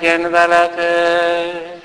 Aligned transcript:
legyen 0.00 0.30
veletek. 0.30 1.80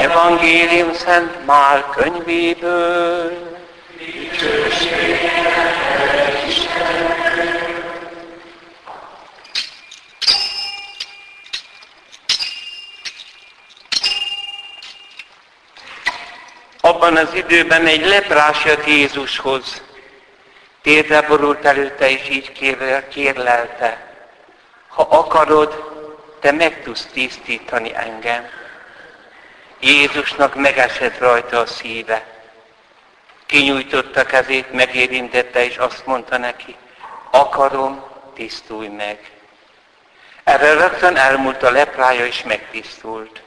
Evangélium 0.00 0.92
Szent 0.92 1.46
Mál 1.46 1.84
könyvéből. 1.96 3.32
Abban 16.80 17.12
az 17.24 17.34
időben 17.34 17.86
egy 17.86 18.06
leprás 18.06 18.64
jött 18.64 18.86
Jézushoz. 18.86 19.82
Térdre 20.82 21.22
borult 21.22 21.64
előtte, 21.64 22.10
és 22.10 22.28
így 22.28 22.52
kér, 22.52 23.08
kérlelte. 23.08 24.16
Ha 24.88 25.02
akarod, 25.02 25.92
te 26.40 26.52
meg 26.52 26.82
tudsz 26.82 27.06
tisztítani 27.12 27.94
engem. 27.94 28.48
Jézusnak 29.80 30.54
megesett 30.54 31.18
rajta 31.18 31.58
a 31.58 31.66
szíve. 31.66 32.24
Kinyújtotta 33.46 34.24
kezét, 34.24 34.72
megérintette, 34.72 35.64
és 35.64 35.76
azt 35.76 36.06
mondta 36.06 36.38
neki, 36.38 36.76
akarom, 37.30 38.04
tisztulj 38.34 38.88
meg. 38.88 39.30
Erre 40.44 40.74
rögtön 40.74 41.16
elmúlt 41.16 41.62
a 41.62 41.70
leprája, 41.70 42.26
és 42.26 42.42
megtisztult. 42.42 43.43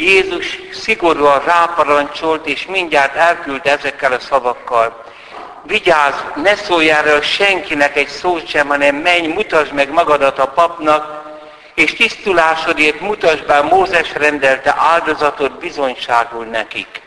Jézus 0.00 0.58
szigorúan 0.72 1.44
ráparancsolt, 1.44 2.46
és 2.46 2.66
mindjárt 2.66 3.14
elküldte 3.14 3.70
ezekkel 3.70 4.12
a 4.12 4.18
szavakkal. 4.18 5.04
Vigyázz, 5.62 6.14
ne 6.34 6.54
szólj 6.54 6.90
erről 6.90 7.20
senkinek 7.20 7.96
egy 7.96 8.08
szót 8.08 8.48
sem, 8.48 8.68
hanem 8.68 8.96
menj, 8.96 9.26
mutasd 9.26 9.72
meg 9.72 9.90
magadat 9.90 10.38
a 10.38 10.48
papnak, 10.48 11.24
és 11.74 11.94
tisztulásodért 11.94 13.00
mutasd 13.00 13.46
be 13.46 13.62
Mózes 13.62 14.12
rendelte 14.14 14.74
áldozatot 14.78 15.58
bizonyságul 15.58 16.44
nekik. 16.44 17.02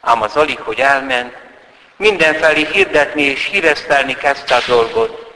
Ám 0.00 0.22
az 0.22 0.36
alig, 0.36 0.58
hogy 0.58 0.80
elment, 0.80 1.34
mindenfelé 1.96 2.66
hirdetni 2.72 3.22
és 3.22 3.44
híresztelni 3.44 4.14
kezdte 4.14 4.54
a 4.54 4.62
dolgot. 4.66 5.32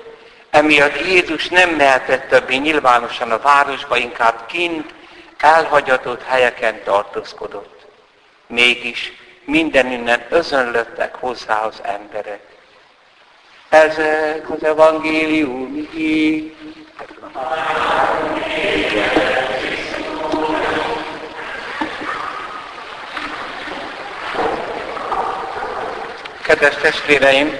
Emiatt 0.50 1.06
Jézus 1.06 1.48
nem 1.48 1.70
mehetett 1.70 2.28
többé 2.28 2.56
nyilvánosan 2.56 3.30
a 3.30 3.38
városba, 3.38 3.96
inkább 3.96 4.46
kint, 4.46 4.98
elhagyatott 5.40 6.22
helyeken 6.22 6.82
tartózkodott. 6.84 7.86
Mégis 8.46 9.12
mindenünnen 9.44 10.26
özönlöttek 10.28 11.14
hozzá 11.14 11.60
az 11.60 11.80
emberek. 11.82 12.40
Ezek 13.68 14.50
az 14.50 14.64
evangélium 14.64 15.88
így. 15.94 16.56
Kedves 26.42 26.74
testvéreim, 26.74 27.58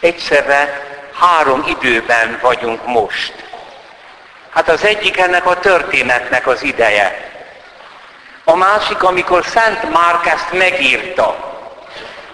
egyszerre 0.00 0.86
három 1.12 1.64
időben 1.66 2.38
vagyunk 2.42 2.86
most. 2.86 3.47
Hát 4.50 4.68
az 4.68 4.84
egyik 4.84 5.18
ennek 5.18 5.46
a 5.46 5.58
történetnek 5.58 6.46
az 6.46 6.62
ideje. 6.62 7.30
A 8.44 8.56
másik, 8.56 9.02
amikor 9.02 9.44
Szent 9.44 9.92
Márk 9.92 10.26
ezt 10.26 10.52
megírta, 10.52 11.56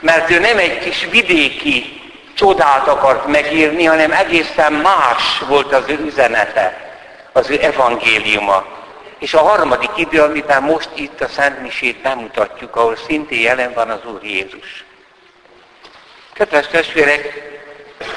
mert 0.00 0.30
ő 0.30 0.38
nem 0.38 0.58
egy 0.58 0.78
kis 0.78 1.06
vidéki 1.10 2.02
csodát 2.34 2.88
akart 2.88 3.26
megírni, 3.26 3.84
hanem 3.84 4.12
egészen 4.12 4.72
más 4.72 5.38
volt 5.48 5.72
az 5.72 5.84
ő 5.86 5.98
üzenete, 6.04 6.92
az 7.32 7.50
ő 7.50 7.58
evangéliuma. 7.60 8.64
És 9.18 9.34
a 9.34 9.42
harmadik 9.42 9.90
idő, 9.96 10.22
amiben 10.22 10.62
most 10.62 10.88
itt 10.94 11.20
a 11.20 11.28
Szent 11.28 11.60
Misét 11.62 12.02
bemutatjuk, 12.02 12.76
ahol 12.76 12.96
szintén 12.96 13.40
jelen 13.40 13.72
van 13.72 13.90
az 13.90 14.00
Úr 14.04 14.24
Jézus. 14.24 14.84
Kedves 16.32 16.66
testvérek, 16.66 17.52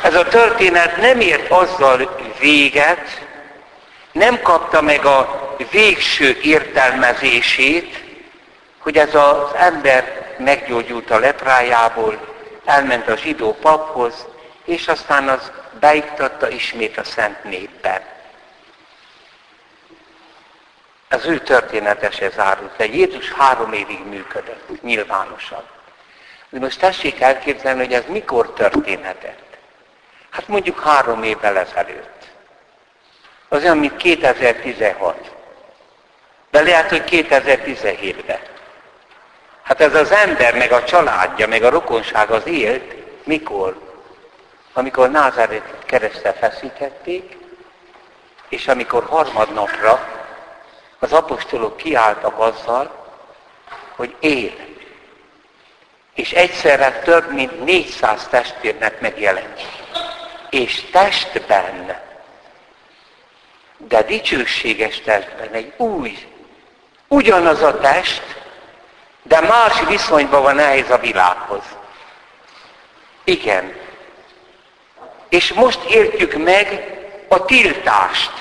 ez 0.02 0.16
a 0.16 0.28
történet 0.28 0.98
nem 0.98 1.20
ért 1.20 1.52
azzal 1.52 2.18
véget, 2.40 3.27
nem 4.18 4.42
kapta 4.42 4.82
meg 4.82 5.06
a 5.06 5.56
végső 5.72 6.40
értelmezését, 6.42 8.04
hogy 8.78 8.98
ez 8.98 9.16
az 9.16 9.54
ember 9.56 10.36
meggyógyult 10.38 11.12
a 11.12 11.20
leprájából, 11.20 12.36
elment 12.66 13.08
a 13.08 13.16
zsidó 13.16 13.54
paphoz, 13.54 14.26
és 14.66 14.88
aztán 14.88 15.28
az 15.28 15.52
beiktatta 15.80 16.50
ismét 16.50 16.98
a 16.98 17.04
szent 17.04 17.44
népben. 17.44 18.02
Az 21.10 21.26
ő 21.26 21.40
történetese 21.40 22.30
zárult 22.30 22.72
le. 22.78 22.86
Jézus 22.86 23.32
három 23.32 23.74
évig 23.74 24.06
működött, 24.06 24.82
nyilvánosan. 24.82 25.64
De 26.50 26.60
most 26.60 26.80
tessék 26.80 27.22
elképzelni, 27.22 27.80
hogy 27.80 27.94
ez 27.94 28.04
mikor 28.08 28.54
történhetett. 28.54 29.58
Hát 30.30 30.48
mondjuk 30.48 30.80
három 30.80 31.24
évvel 31.24 31.58
ezelőtt. 31.58 32.17
Az 33.50 33.64
olyan, 33.64 33.78
mint 33.78 33.98
2016. 33.98 35.36
De 36.52 36.62
lehet, 36.62 36.90
hogy 36.90 37.04
2017-ben. 37.08 38.40
Hát 39.64 39.82
ez 39.82 39.96
az 39.96 40.12
ember, 40.12 40.58
meg 40.58 40.72
a 40.72 40.84
családja, 40.84 41.48
meg 41.48 41.64
a 41.64 41.70
rokonság 41.70 42.32
az 42.32 42.46
élt, 42.46 42.96
mikor? 43.24 43.78
Amikor 44.74 45.12
Názáret 45.12 45.74
keresztel 45.86 46.34
feszítették, 46.34 47.38
és 48.50 48.68
amikor 48.68 49.04
harmadnapra 49.04 50.08
az 51.00 51.14
apostolok 51.14 51.78
kiálltak 51.78 52.40
azzal, 52.40 53.06
hogy 53.96 54.16
él. 54.20 54.54
És 56.14 56.32
egyszerre 56.32 56.92
több 56.92 57.32
mint 57.32 57.64
400 57.64 58.28
testvérnek 58.28 59.00
megjelent. 59.00 59.62
És 60.50 60.84
testben 60.92 62.07
de 63.78 64.04
dicsőséges 64.04 65.02
testben, 65.02 65.50
egy 65.52 65.74
új, 65.78 66.18
ugyanaz 67.08 67.62
a 67.62 67.80
test, 67.80 68.22
de 69.24 69.42
más 69.42 69.84
viszonyban 69.88 70.42
van 70.42 70.60
ehhez 70.60 70.90
a 70.90 70.98
világhoz. 70.98 71.64
Igen. 73.24 73.76
És 75.30 75.54
most 75.54 75.84
értjük 75.84 76.34
meg 76.34 76.96
a 77.28 77.46
tiltást. 77.46 78.32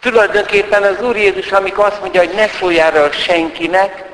Tulajdonképpen 0.00 0.82
az 0.82 1.02
Úr 1.02 1.16
Jézus, 1.16 1.52
amikor 1.52 1.84
azt 1.84 2.00
mondja, 2.00 2.20
hogy 2.20 2.34
ne 2.34 2.48
szólj 2.48 2.80
erről 2.80 3.10
senkinek, 3.10 4.04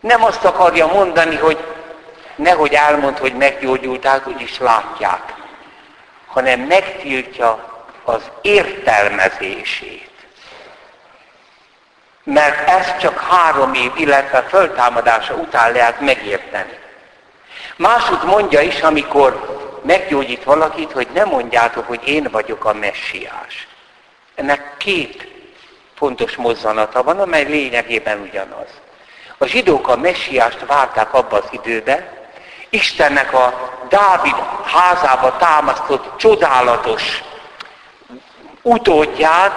nem 0.00 0.24
azt 0.24 0.44
akarja 0.44 0.86
mondani, 0.86 1.36
hogy 1.36 1.58
nehogy 2.36 2.72
elmond, 2.72 3.18
hogy 3.18 3.34
meggyógyultál, 3.34 4.22
úgyis 4.26 4.58
látják, 4.58 5.34
hanem 6.26 6.60
megtiltja 6.60 7.71
az 8.04 8.30
értelmezését. 8.40 10.10
Mert 12.24 12.68
ezt 12.68 12.98
csak 12.98 13.20
három 13.20 13.74
év, 13.74 13.92
illetve 13.96 14.42
föltámadása 14.42 15.34
után 15.34 15.72
lehet 15.72 16.00
megérteni. 16.00 16.78
Másút 17.76 18.22
mondja 18.22 18.60
is, 18.60 18.80
amikor 18.80 19.60
meggyógyít 19.82 20.44
valakit, 20.44 20.92
hogy 20.92 21.08
ne 21.14 21.24
mondjátok, 21.24 21.86
hogy 21.86 22.08
én 22.08 22.28
vagyok 22.30 22.64
a 22.64 22.72
messiás. 22.72 23.68
Ennek 24.34 24.76
két 24.76 25.28
fontos 25.94 26.36
mozzanata 26.36 27.02
van, 27.02 27.20
amely 27.20 27.44
lényegében 27.44 28.20
ugyanaz. 28.20 28.68
A 29.38 29.46
zsidók 29.46 29.88
a 29.88 29.96
messiást 29.96 30.66
várták 30.66 31.14
abba 31.14 31.36
az 31.36 31.48
időbe, 31.50 32.20
Istennek 32.70 33.32
a 33.32 33.70
Dávid 33.88 34.34
házába 34.64 35.36
támasztott 35.36 36.16
csodálatos 36.16 37.22
utódját, 38.62 39.52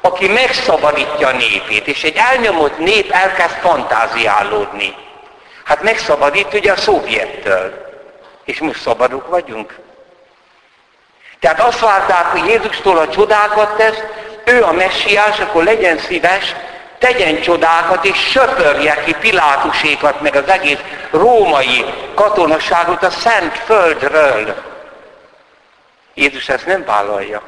aki 0.00 0.28
megszabadítja 0.28 1.28
a 1.28 1.32
népét, 1.32 1.86
és 1.86 2.04
egy 2.04 2.16
elnyomott 2.16 2.78
nép 2.78 3.10
elkezd 3.10 3.54
fantáziálódni. 3.54 4.94
Hát 5.64 5.82
megszabadít 5.82 6.54
ugye 6.54 6.72
a 6.72 6.76
szovjettől. 6.76 7.86
És 8.44 8.60
most 8.60 8.80
szabadok 8.80 9.28
vagyunk. 9.28 9.78
Tehát 11.40 11.60
azt 11.60 11.80
várták, 11.80 12.26
hogy 12.26 12.46
Jézustól 12.46 12.98
a 12.98 13.08
csodákat 13.08 13.76
tesz, 13.76 14.02
ő 14.44 14.64
a 14.64 14.72
messiás, 14.72 15.38
akkor 15.40 15.64
legyen 15.64 15.98
szíves, 15.98 16.54
tegyen 16.98 17.40
csodákat, 17.40 18.04
és 18.04 18.30
söpörje 18.30 19.02
ki 19.04 19.14
Pilátusékat, 19.20 20.20
meg 20.20 20.36
az 20.36 20.48
egész 20.48 20.78
római 21.10 21.84
katonaságot 22.14 23.02
a 23.02 23.10
szent 23.10 23.58
földről. 23.58 24.54
Jézus 26.14 26.48
ezt 26.48 26.66
nem 26.66 26.84
vállalja, 26.84 27.42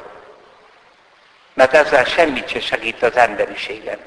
mert 1.53 1.73
ezzel 1.73 2.03
semmit 2.03 2.47
se 2.47 2.59
segít 2.59 3.03
az 3.03 3.15
emberiségen. 3.15 3.99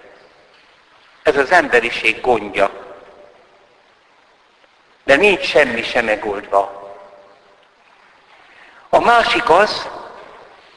Ez 1.22 1.36
az 1.36 1.50
emberiség 1.50 2.20
gondja. 2.20 2.70
De 5.04 5.16
nincs 5.16 5.44
semmi 5.44 5.82
sem 5.82 6.04
megoldva. 6.04 6.82
A 8.88 9.00
másik 9.00 9.50
az, 9.50 9.88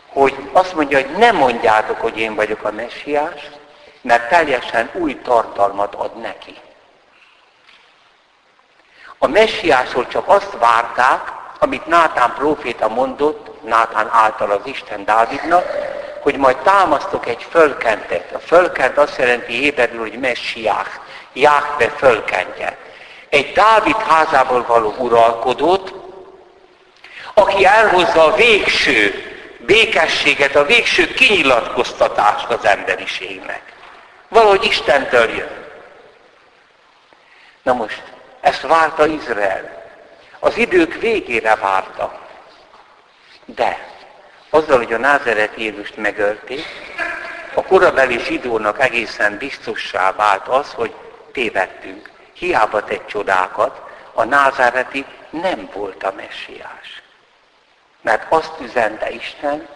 hogy 0.07 0.49
azt 0.51 0.73
mondja, 0.73 1.01
hogy 1.01 1.17
nem 1.17 1.35
mondjátok, 1.35 2.01
hogy 2.01 2.17
én 2.17 2.35
vagyok 2.35 2.63
a 2.63 2.71
messiás, 2.71 3.49
mert 4.01 4.29
teljesen 4.29 4.89
új 4.93 5.21
tartalmat 5.21 5.95
ad 5.95 6.19
neki. 6.21 6.55
A 9.17 9.27
messiásról 9.27 10.07
csak 10.07 10.27
azt 10.27 10.57
várták, 10.59 11.31
amit 11.59 11.85
Nátán 11.85 12.33
próféta 12.33 12.87
mondott, 12.87 13.63
Nátán 13.63 14.09
által 14.11 14.51
az 14.51 14.61
Isten 14.63 15.05
Dávidnak, 15.05 15.86
hogy 16.21 16.37
majd 16.37 16.57
támasztok 16.57 17.27
egy 17.27 17.47
fölkentet. 17.49 18.31
A 18.33 18.39
fölkent 18.39 18.97
azt 18.97 19.17
jelenti 19.17 19.53
héberül, 19.53 19.99
hogy 19.99 20.19
messiás, 20.19 20.87
Jáhve 21.33 21.89
fölkentje. 21.89 22.77
Egy 23.29 23.51
Dávid 23.51 23.95
házából 23.95 24.65
való 24.65 24.95
uralkodót, 24.97 25.93
aki 27.33 27.65
elhozza 27.65 28.23
a 28.23 28.35
végső 28.35 29.13
békességet, 29.59 30.55
a 30.55 30.65
végső 30.65 31.07
kinyilatkoztatást 31.13 32.49
az 32.49 32.65
emberiségnek. 32.65 33.61
Valahogy 34.27 34.63
Istentől 34.63 35.29
jön. 35.29 35.65
Na 37.63 37.73
most, 37.73 38.03
ezt 38.41 38.61
várta 38.61 39.05
Izrael. 39.05 39.85
Az 40.39 40.57
idők 40.57 40.93
végére 40.93 41.55
várta. 41.55 42.19
De 43.45 43.96
azzal, 44.49 44.77
hogy 44.77 44.93
a 44.93 44.97
názeret 44.97 45.51
Jézust 45.55 45.97
megölték, 45.97 46.65
a 47.53 47.63
korabeli 47.63 48.19
zsidónak 48.19 48.79
egészen 48.79 49.37
biztossá 49.37 50.11
vált 50.11 50.47
az, 50.47 50.73
hogy 50.73 50.93
tévedtünk. 51.31 52.09
Hiába 52.33 52.83
tett 52.83 53.07
csodákat, 53.07 53.81
a 54.13 54.23
názáreti 54.23 55.05
nem 55.29 55.69
volt 55.73 56.03
a 56.03 56.13
messiás. 56.15 57.01
Mert 58.01 58.31
azt 58.31 58.53
üzente 58.61 59.09
Isten, 59.09 59.67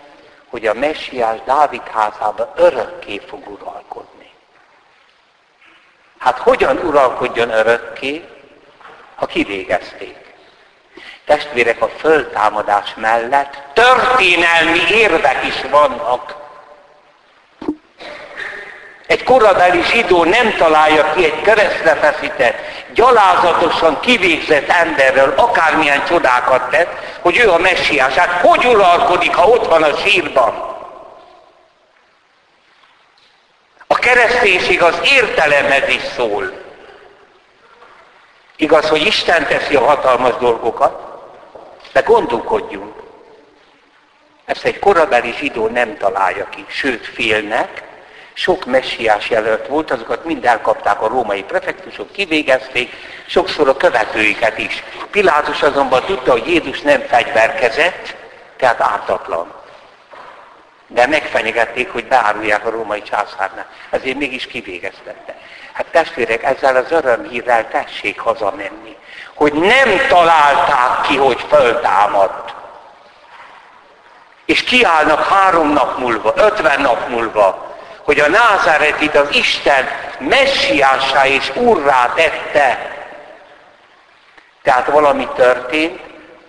hogy 0.50 0.68
a 0.68 0.74
messiás 0.74 1.39
Dávid 1.45 1.88
házába 1.88 2.53
örökké 2.56 3.21
fog 3.27 3.47
uralkodni. 3.50 4.31
Hát 6.17 6.38
hogyan 6.38 6.77
uralkodjon 6.77 7.50
örökké, 7.50 8.27
ha 9.15 9.25
kivégezték? 9.25 10.20
Testvérek, 11.25 11.81
a 11.81 11.89
föltámadás 11.97 12.94
mellett 12.95 13.57
történelmi 13.73 14.79
érvek 14.89 15.45
is 15.45 15.62
vannak. 15.69 16.35
Egy 19.07 19.23
korabeli 19.23 19.83
zsidó 19.83 20.23
nem 20.23 20.56
találja 20.57 21.13
ki 21.13 21.23
egy 21.23 21.41
keresztre 21.41 21.95
feszített, 21.95 22.56
gyalázatosan 22.94 24.00
kivégzett 24.00 24.69
emberről, 24.69 25.33
akármilyen 25.38 26.06
csodákat 26.06 26.69
tett, 26.69 27.18
hogy 27.21 27.38
ő 27.38 27.50
a 27.50 27.57
messiás. 27.57 28.13
Hát 28.13 28.41
hogy 28.41 28.65
uralkodik, 28.65 29.35
ha 29.35 29.47
ott 29.47 29.67
van 29.67 29.83
a 29.83 29.97
sírban? 29.97 30.69
A 33.88 33.95
kereszténység 33.95 34.83
az 34.83 35.00
értelemhez 35.03 35.89
is 35.89 36.01
szól. 36.15 36.51
Igaz, 38.56 38.89
hogy 38.89 39.06
Isten 39.06 39.47
teszi 39.47 39.75
a 39.75 39.85
hatalmas 39.85 40.33
dolgokat, 40.39 41.11
de 41.91 42.01
gondolkodjunk. 42.01 42.93
Ezt 44.45 44.63
egy 44.63 44.79
korabeli 44.79 45.33
zsidó 45.39 45.67
nem 45.67 45.97
találja 45.97 46.49
ki, 46.49 46.65
sőt 46.67 47.05
félnek, 47.05 47.83
sok 48.33 48.65
messiás 48.65 49.29
jelölt 49.29 49.67
volt, 49.67 49.91
azokat 49.91 50.25
mind 50.25 50.45
elkapták 50.45 51.01
a 51.01 51.07
római 51.07 51.43
prefektusok, 51.43 52.11
kivégezték, 52.11 52.91
sokszor 53.25 53.67
a 53.69 53.77
követőiket 53.77 54.57
is. 54.57 54.83
Pilátus 55.11 55.61
azonban 55.61 56.03
tudta, 56.05 56.31
hogy 56.31 56.47
Jézus 56.47 56.81
nem 56.81 57.01
fegyverkezett, 57.01 58.15
tehát 58.57 58.81
ártatlan. 58.81 59.61
De 60.93 61.07
megfenyegették, 61.07 61.91
hogy 61.91 62.07
beárulják 62.07 62.65
a 62.65 62.69
római 62.69 63.01
császárnál. 63.01 63.65
Ezért 63.89 64.17
mégis 64.17 64.47
kivégeztette. 64.47 65.35
Hát 65.73 65.85
testvérek, 65.85 66.43
ezzel 66.43 66.75
az 66.75 66.91
örömhírrel 66.91 67.67
tessék 67.67 68.19
hazamenni 68.19 68.95
hogy 69.41 69.53
nem 69.53 70.07
találták 70.07 71.01
ki, 71.01 71.17
hogy 71.17 71.45
föltámadt. 71.49 72.53
És 74.45 74.63
kiállnak 74.63 75.25
három 75.25 75.73
nap 75.73 75.97
múlva, 75.97 76.33
ötven 76.35 76.81
nap 76.81 77.07
múlva, 77.07 77.75
hogy 78.03 78.19
a 78.19 78.29
názáretit 78.29 79.15
az 79.15 79.35
Isten 79.35 79.88
messiásá 80.19 81.27
és 81.27 81.51
urrá 81.55 82.13
tette. 82.15 82.95
Tehát 84.63 84.88
valami 84.88 85.27
történt, 85.35 85.99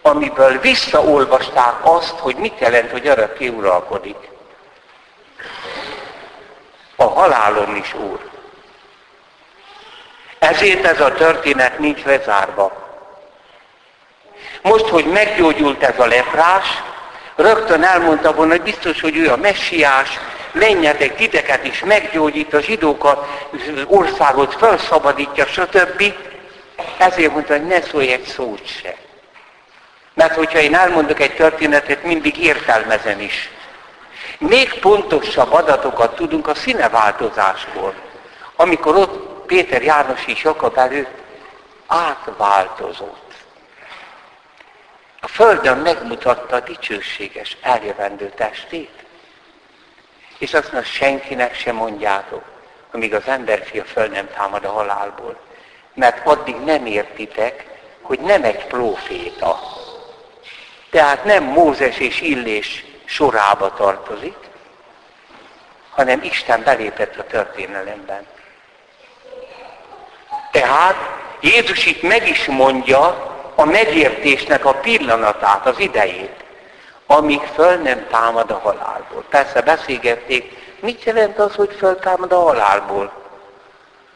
amiből 0.02 0.58
visszaolvasták 0.58 1.74
azt, 1.80 2.18
hogy 2.18 2.36
mit 2.36 2.58
jelent, 2.58 2.90
hogy 2.90 3.06
örökké 3.06 3.48
uralkodik. 3.48 4.31
A 6.96 7.04
halálom 7.04 7.76
is 7.76 7.94
úr. 7.94 8.30
Ezért 10.38 10.84
ez 10.84 11.00
a 11.00 11.12
történet 11.12 11.78
nincs 11.78 12.02
lezárva. 12.04 12.90
Most, 14.62 14.88
hogy 14.88 15.04
meggyógyult 15.04 15.82
ez 15.82 15.98
a 15.98 16.06
leprás, 16.06 16.66
rögtön 17.36 17.82
elmondta 17.82 18.32
volna, 18.32 18.52
hogy 18.52 18.62
biztos, 18.62 19.00
hogy 19.00 19.16
ő 19.16 19.30
a 19.30 19.36
messiás, 19.36 20.18
menjetek 20.52 21.16
titeket 21.16 21.64
is 21.64 21.84
meggyógyít, 21.84 22.54
a 22.54 22.60
zsidókat, 22.60 23.46
országot 23.86 24.54
felszabadítja, 24.54 25.46
stb. 25.46 26.14
Ezért 26.98 27.32
mondta, 27.32 27.52
hogy 27.52 27.66
ne 27.66 27.82
szólj 27.82 28.12
egy 28.12 28.24
szót 28.24 28.66
se. 28.66 28.94
Mert 30.14 30.34
hogyha 30.34 30.58
én 30.58 30.74
elmondok 30.74 31.20
egy 31.20 31.34
történetet, 31.34 32.02
mindig 32.02 32.38
értelmezem 32.38 33.20
is. 33.20 33.50
Még 34.48 34.80
pontosabb 34.80 35.52
adatokat 35.52 36.14
tudunk 36.14 36.48
a 36.48 36.54
színeváltozásból. 36.54 37.94
Amikor 38.56 38.96
ott 38.96 39.46
Péter 39.46 39.82
János 39.82 40.26
és 40.26 40.42
Jakab 40.42 40.78
előtt 40.78 41.22
átváltozott 41.86 43.22
a 45.24 45.28
Földön 45.28 45.78
megmutatta 45.78 46.56
a 46.56 46.60
dicsőséges, 46.60 47.56
eljövendő 47.60 48.32
testét. 48.36 49.04
És 50.38 50.54
azt 50.54 50.72
mondja, 50.72 50.90
senkinek 50.90 51.54
sem 51.54 51.76
mondjátok, 51.76 52.44
amíg 52.92 53.14
az 53.14 53.26
emberfia 53.26 53.84
föl 53.84 54.06
nem 54.06 54.28
támad 54.34 54.64
a 54.64 54.72
halálból. 54.72 55.40
Mert 55.94 56.26
addig 56.26 56.56
nem 56.56 56.87
értitek, 56.87 57.66
hogy 58.00 58.20
nem 58.20 58.44
egy 58.44 58.66
próféta. 58.66 59.61
Tehát 60.90 61.25
nem 61.25 61.44
Mózes 61.44 61.99
és 61.99 62.20
Illés 62.20 62.84
sorába 63.12 63.75
tartozik, 63.75 64.37
hanem 65.90 66.23
Isten 66.23 66.62
belépett 66.62 67.16
a 67.16 67.26
történelemben. 67.26 68.26
Tehát 70.50 70.97
Jézus 71.40 71.87
itt 71.87 72.02
meg 72.02 72.28
is 72.28 72.45
mondja, 72.45 73.31
a 73.54 73.64
megértésnek 73.64 74.64
a 74.64 74.75
pillanatát, 74.75 75.66
az 75.66 75.78
idejét, 75.78 76.45
amíg 77.07 77.40
föl 77.54 77.76
nem 77.76 78.07
támad 78.11 78.50
a 78.50 78.59
halálból. 78.59 79.25
Persze 79.28 79.61
beszélgették, 79.61 80.57
mit 80.81 81.02
jelent 81.02 81.38
az, 81.38 81.54
hogy 81.54 81.75
föltámad 81.78 82.33
a 82.33 82.40
halálból? 82.40 83.12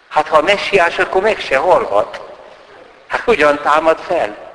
Hát 0.09 0.29
ha 0.29 0.37
a 0.37 0.43
messiás, 0.43 0.99
akkor 0.99 1.23
meg 1.23 1.39
se 1.39 1.57
halhat. 1.57 2.21
Hát 3.07 3.21
hogyan 3.21 3.61
támad 3.63 3.99
fel? 3.99 4.46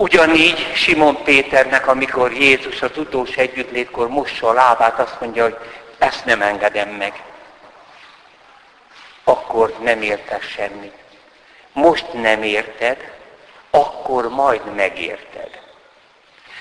Ugyanígy 0.00 0.72
Simon 0.74 1.22
Péternek, 1.22 1.86
amikor 1.86 2.32
Jézus 2.32 2.82
az 2.82 2.98
utolsó 2.98 3.40
együttlétkor 3.40 4.08
mossa 4.08 4.48
a 4.48 4.52
lábát, 4.52 4.98
azt 4.98 5.20
mondja, 5.20 5.42
hogy 5.42 5.56
ezt 5.98 6.24
nem 6.24 6.42
engedem 6.42 6.88
meg. 6.88 7.22
Akkor 9.24 9.74
nem 9.80 10.02
érte 10.02 10.38
semmit 10.40 11.06
most 11.78 12.12
nem 12.12 12.42
érted, 12.42 13.10
akkor 13.70 14.28
majd 14.28 14.74
megérted. 14.74 15.50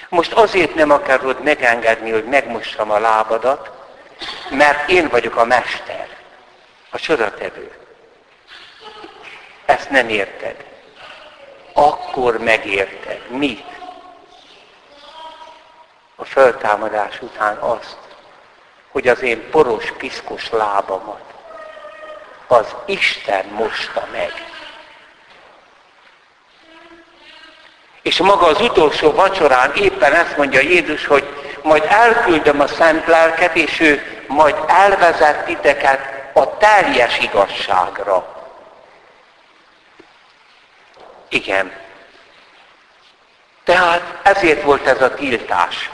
Most 0.09 0.33
azért 0.33 0.75
nem 0.75 0.91
akarod 0.91 1.43
megengedni, 1.43 2.11
hogy 2.11 2.25
megmossam 2.25 2.91
a 2.91 2.99
lábadat, 2.99 3.71
mert 4.49 4.89
én 4.89 5.07
vagyok 5.07 5.35
a 5.35 5.45
mester, 5.45 6.07
a 6.89 6.99
csodatevő. 6.99 7.71
Ezt 9.65 9.89
nem 9.89 10.09
érted. 10.09 10.65
Akkor 11.79 12.37
megérted. 12.37 13.29
Mit? 13.29 13.65
A 16.15 16.25
föltámadás 16.25 17.21
után 17.21 17.57
azt, 17.57 17.97
hogy 18.91 19.07
az 19.07 19.21
én 19.21 19.49
poros, 19.49 19.91
piszkos 19.91 20.49
lábamat 20.49 21.21
az 22.47 22.75
Isten 22.85 23.45
mosta 23.45 24.07
meg. 24.11 24.31
És 28.01 28.17
maga 28.17 28.45
az 28.45 28.61
utolsó 28.61 29.11
vacsorán 29.11 29.73
éppen 29.75 30.13
ezt 30.13 30.37
mondja 30.37 30.59
Jézus, 30.59 31.05
hogy 31.05 31.27
majd 31.63 31.83
elküldöm 31.89 32.59
a 32.59 32.67
szent 32.67 33.05
lelket, 33.05 33.55
és 33.55 33.79
ő 33.79 34.23
majd 34.27 34.55
elvezet 34.67 35.45
titeket 35.45 35.99
a 36.33 36.57
teljes 36.57 37.19
igazságra. 37.19 38.36
Igen. 41.29 41.71
Tehát 43.63 44.19
ezért 44.23 44.63
volt 44.63 44.87
ez 44.87 45.01
a 45.01 45.13
tiltás. 45.13 45.89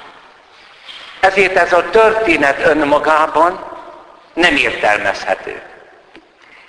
Ezért 1.19 1.55
ez 1.55 1.73
a 1.73 1.89
történet 1.89 2.65
önmagában 2.65 3.71
nem 4.33 4.55
értelmezhető. 4.55 5.61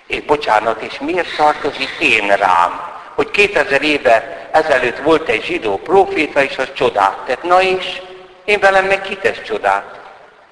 És 0.06 0.20
bocsánat, 0.20 0.82
és 0.82 0.98
miért 0.98 1.36
tartozik 1.36 1.96
én 1.98 2.28
rám? 2.28 2.92
Hogy 3.14 3.30
2000 3.30 3.82
éve 3.82 4.48
ezelőtt 4.52 4.98
volt 4.98 5.28
egy 5.28 5.44
zsidó 5.44 5.78
proféta, 5.78 6.42
és 6.42 6.56
az 6.56 6.72
csodát 6.74 7.16
tett. 7.26 7.42
Na 7.42 7.62
és 7.62 8.00
én 8.44 8.60
velem 8.60 8.84
meg 8.84 9.00
kitesz 9.00 9.42
csodát? 9.42 10.00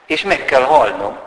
És 0.07 0.23
meg 0.23 0.45
kell 0.45 0.63
halnom. 0.63 1.19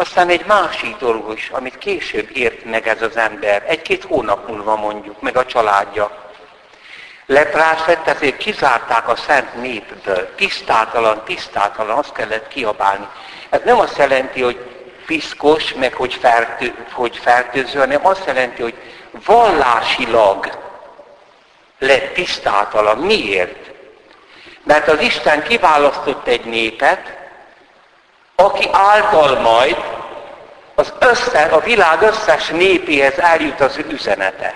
Aztán 0.00 0.28
egy 0.28 0.44
másik 0.46 0.96
dolog 0.96 1.32
is, 1.36 1.50
amit 1.50 1.78
később 1.78 2.36
ért 2.36 2.64
meg 2.64 2.88
ez 2.88 3.02
az 3.02 3.16
ember, 3.16 3.64
egy-két 3.66 4.04
hónap 4.04 4.48
múlva 4.48 4.76
mondjuk, 4.76 5.20
meg 5.20 5.36
a 5.36 5.46
családja. 5.46 6.10
Leprás 7.26 7.86
lett, 7.86 8.06
ezért 8.06 8.36
kizárták 8.36 9.08
a 9.08 9.16
szent 9.16 9.54
népből. 9.54 10.34
Tisztátalan, 10.34 11.24
tisztátalan, 11.24 11.98
azt 11.98 12.12
kellett 12.12 12.48
kiabálni. 12.48 13.08
Ez 13.50 13.60
nem 13.64 13.78
azt 13.78 13.98
jelenti, 13.98 14.42
hogy 14.42 14.58
piszkos, 15.06 15.74
meg 15.74 15.94
hogy, 15.94 16.14
fertő, 16.14 16.86
hogy 16.92 17.16
fertőző, 17.16 17.78
hanem 17.78 18.06
azt 18.06 18.26
jelenti, 18.26 18.62
hogy 18.62 18.74
vallásilag 19.24 20.58
lett 21.78 22.14
tisztátalan. 22.14 22.98
Miért? 22.98 23.70
Mert 24.64 24.88
az 24.88 25.00
Isten 25.00 25.42
kiválasztott 25.42 26.26
egy 26.26 26.44
népet, 26.44 27.16
aki 28.42 28.68
által 28.72 29.38
majd 29.40 29.76
az 30.74 30.92
össze, 30.98 31.42
a 31.42 31.60
világ 31.60 32.02
összes 32.02 32.48
népéhez 32.48 33.18
eljut 33.18 33.60
az 33.60 33.80
üzenete. 33.90 34.54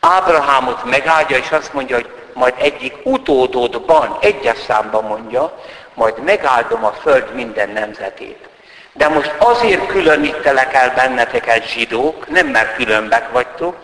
Ábrahámot 0.00 0.84
megáldja, 0.84 1.36
és 1.36 1.50
azt 1.50 1.72
mondja, 1.72 1.96
hogy 1.96 2.10
majd 2.32 2.54
egyik 2.58 2.94
utódodban, 3.02 4.16
egyes 4.20 4.58
számban 4.58 5.04
mondja, 5.04 5.58
majd 5.94 6.22
megáldom 6.24 6.84
a 6.84 6.92
föld 6.92 7.34
minden 7.34 7.68
nemzetét. 7.68 8.48
De 8.92 9.08
most 9.08 9.34
azért 9.38 9.86
különítelek 9.86 10.74
el 10.74 10.92
benneteket 10.94 11.68
zsidók, 11.68 12.28
nem 12.28 12.46
mert 12.46 12.74
különbek 12.74 13.32
vagytok, 13.32 13.76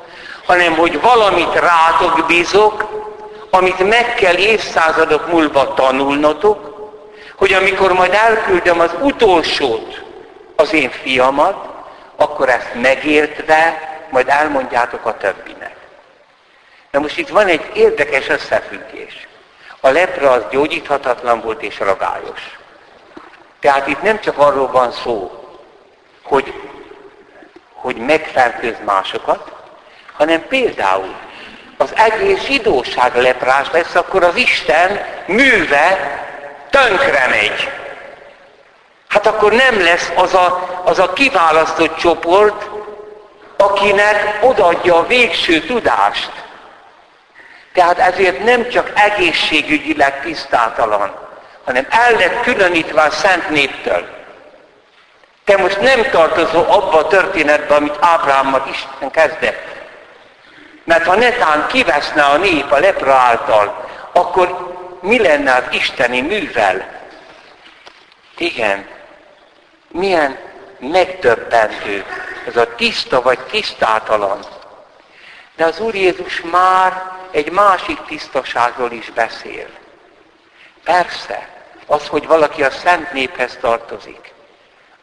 hanem 0.46 0.74
hogy 0.74 1.00
valamit 1.00 1.54
rátok 1.54 2.26
bízok, 2.26 2.88
amit 3.50 3.88
meg 3.88 4.14
kell 4.14 4.36
évszázadok 4.36 5.32
múlva 5.32 5.74
tanulnotok, 5.74 6.71
hogy 7.42 7.52
amikor 7.52 7.92
majd 7.92 8.12
elküldöm 8.12 8.80
az 8.80 8.94
utolsót, 9.00 10.02
az 10.56 10.72
én 10.72 10.90
fiamat, 10.90 11.68
akkor 12.16 12.48
ezt 12.48 12.74
megértve 12.74 13.88
majd 14.10 14.28
elmondjátok 14.28 15.06
a 15.06 15.16
többinek. 15.16 15.76
Na 16.90 16.98
most 16.98 17.18
itt 17.18 17.28
van 17.28 17.46
egy 17.46 17.70
érdekes 17.74 18.28
összefüggés. 18.28 19.28
A 19.80 19.88
lepra 19.88 20.30
az 20.30 20.42
gyógyíthatatlan 20.50 21.40
volt 21.40 21.62
és 21.62 21.78
ragályos. 21.78 22.58
Tehát 23.60 23.86
itt 23.86 24.02
nem 24.02 24.20
csak 24.20 24.38
arról 24.38 24.70
van 24.70 24.92
szó, 24.92 25.44
hogy, 26.22 26.54
hogy 27.72 27.96
megfertőz 27.96 28.76
másokat, 28.84 29.52
hanem 30.12 30.46
például 30.46 31.14
az 31.76 31.92
egész 31.96 32.44
zsidóság 32.44 33.16
leprás 33.16 33.70
lesz, 33.70 33.94
akkor 33.94 34.24
az 34.24 34.36
Isten 34.36 35.04
műve 35.26 36.20
tönkre 36.72 37.26
megy. 37.28 37.70
Hát 39.08 39.26
akkor 39.26 39.52
nem 39.52 39.82
lesz 39.82 40.12
az 40.14 40.34
a, 40.34 40.68
az 40.84 40.98
a 40.98 41.12
kiválasztott 41.12 41.96
csoport, 41.96 42.68
akinek 43.56 44.38
odaadja 44.40 44.96
a 44.96 45.06
végső 45.06 45.60
tudást. 45.60 46.30
Tehát 47.72 47.98
ezért 47.98 48.44
nem 48.44 48.68
csak 48.68 48.90
egészségügyileg 48.94 50.20
tisztátalan, 50.22 51.14
hanem 51.64 51.86
el 51.90 52.12
lett 52.12 52.42
különítve 52.42 53.02
a 53.02 53.10
szent 53.10 53.48
néptől. 53.48 54.06
Te 55.44 55.56
most 55.56 55.80
nem 55.80 56.10
tartozol 56.10 56.64
abba 56.68 56.98
a 56.98 57.06
történetbe, 57.06 57.74
amit 57.74 57.96
Ábrámmal 58.00 58.68
Isten 58.70 59.10
kezdett. 59.10 59.66
Mert 60.84 61.06
ha 61.06 61.14
netán 61.14 61.66
kiveszne 61.66 62.22
a 62.22 62.36
nép 62.36 62.72
a 62.72 62.78
lepra 62.78 63.14
által, 63.14 63.88
akkor 64.12 64.71
mi 65.02 65.18
lenne 65.18 65.54
az 65.54 65.64
isteni 65.70 66.20
művel? 66.20 67.00
Igen, 68.36 68.88
milyen 69.88 70.38
megdöbbentő 70.78 72.04
ez 72.46 72.56
a 72.56 72.74
tiszta 72.74 73.22
vagy 73.22 73.38
tisztátalan. 73.38 74.44
De 75.56 75.64
az 75.64 75.80
Úr 75.80 75.94
Jézus 75.94 76.40
már 76.40 77.10
egy 77.30 77.50
másik 77.50 78.04
tisztaságról 78.04 78.92
is 78.92 79.10
beszél. 79.10 79.66
Persze, 80.84 81.48
az, 81.86 82.06
hogy 82.06 82.26
valaki 82.26 82.62
a 82.62 82.70
szent 82.70 83.12
néphez 83.12 83.58
tartozik, 83.60 84.32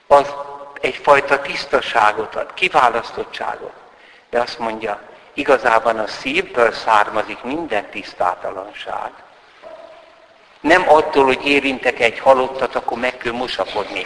az 0.07 0.33
egyfajta 0.81 1.41
tisztaságot 1.41 2.35
ad, 2.35 2.53
kiválasztottságot. 2.53 3.73
De 4.29 4.39
azt 4.39 4.59
mondja, 4.59 5.01
igazában 5.33 5.99
a 5.99 6.07
szívből 6.07 6.71
származik 6.71 7.41
minden 7.41 7.89
tisztátalanság. 7.89 9.11
Nem 10.61 10.83
attól, 10.89 11.25
hogy 11.25 11.45
érintek 11.45 11.99
egy 11.99 12.19
halottat, 12.19 12.75
akkor 12.75 12.97
meg 12.97 13.17
kell 13.17 13.31
mosakodni. 13.31 14.05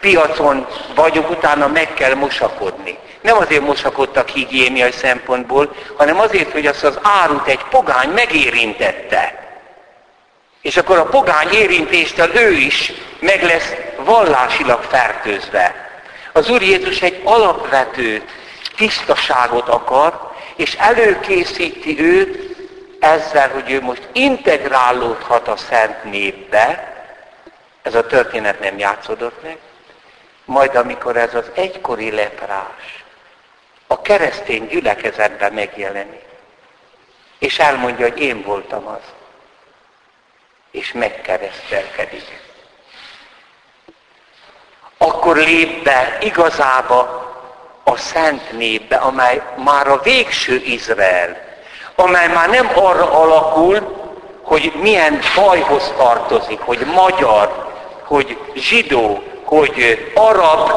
Piacon 0.00 0.66
vagyok, 0.94 1.30
utána 1.30 1.66
meg 1.66 1.94
kell 1.94 2.14
mosakodni. 2.14 2.98
Nem 3.20 3.36
azért 3.36 3.66
mosakodtak 3.66 4.28
higiéniai 4.28 4.92
szempontból, 4.92 5.74
hanem 5.96 6.20
azért, 6.20 6.52
hogy 6.52 6.66
azt 6.66 6.84
az 6.84 6.98
árut 7.02 7.46
egy 7.46 7.64
pogány 7.70 8.08
megérintette. 8.08 9.42
És 10.60 10.76
akkor 10.76 10.98
a 10.98 11.04
pogány 11.04 11.52
érintéstől 11.52 12.36
ő 12.36 12.50
is 12.50 12.92
meg 13.18 13.42
lesz 13.42 13.72
vallásilag 13.96 14.82
fertőzve. 14.82 15.74
Az 16.32 16.50
Úr 16.50 16.62
Jézus 16.62 17.02
egy 17.02 17.20
alapvető 17.24 18.22
tisztaságot 18.76 19.68
akar, 19.68 20.32
és 20.56 20.74
előkészíti 20.74 22.00
őt 22.00 22.53
ezzel, 23.04 23.48
hogy 23.48 23.70
ő 23.70 23.80
most 23.80 24.08
integrálódhat 24.12 25.48
a 25.48 25.56
szent 25.56 26.04
népbe, 26.04 26.92
ez 27.82 27.94
a 27.94 28.06
történet 28.06 28.60
nem 28.60 28.78
játszódott 28.78 29.42
meg, 29.42 29.58
majd 30.44 30.74
amikor 30.74 31.16
ez 31.16 31.34
az 31.34 31.50
egykori 31.54 32.10
leprás 32.10 33.04
a 33.86 34.02
keresztény 34.02 34.66
gyülekezetben 34.66 35.52
megjelenik, 35.52 36.24
és 37.38 37.58
elmondja, 37.58 38.08
hogy 38.08 38.20
én 38.20 38.42
voltam 38.42 38.86
az, 38.86 39.12
és 40.70 40.92
megkeresztelkedik. 40.92 42.42
Akkor 44.98 45.36
lép 45.36 45.84
be 45.84 46.18
igazába 46.20 47.22
a 47.84 47.96
szent 47.96 48.52
népbe, 48.52 48.96
amely 48.96 49.42
már 49.56 49.88
a 49.88 50.00
végső 50.00 50.56
Izrael, 50.56 51.53
amely 51.96 52.28
már 52.28 52.48
nem 52.48 52.70
arra 52.74 53.12
alakul, 53.12 54.02
hogy 54.42 54.72
milyen 54.74 55.20
fajhoz 55.20 55.92
tartozik, 55.96 56.60
hogy 56.60 56.78
magyar, 56.78 57.72
hogy 58.04 58.38
zsidó, 58.54 59.22
hogy 59.44 60.10
arab, 60.14 60.70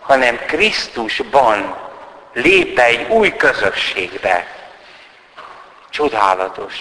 hanem 0.00 0.38
Krisztusban 0.46 1.76
lép 2.32 2.78
egy 2.78 3.10
új 3.10 3.36
közösségbe. 3.36 4.46
Csodálatos. 5.90 6.74